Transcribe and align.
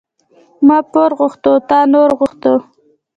ـ 0.37 0.65
ما 0.67 0.77
پور 0.91 1.11
غوښته 1.19 1.51
تا 1.69 1.79
نور 1.93 2.09
غوښته. 2.19 2.53